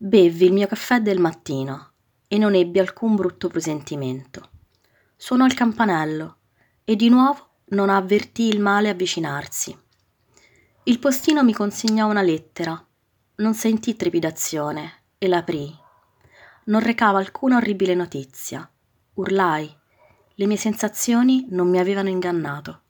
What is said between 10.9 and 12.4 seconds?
postino mi consegnò una